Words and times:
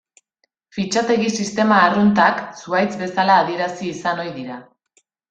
Fitxategi 0.77 1.27
sistema 1.33 1.77
arruntak 1.89 2.41
zuhaitz 2.63 2.91
bezala 3.05 3.37
adierazi 3.43 3.91
izan 3.97 4.23
ohi 4.25 4.33
dira. 4.43 4.59